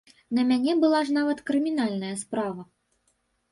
На 0.37 0.45
мяне 0.51 0.73
была 0.83 1.01
ж 1.09 1.13
нават 1.19 1.45
крымінальная 1.51 2.15
справа! 2.25 2.69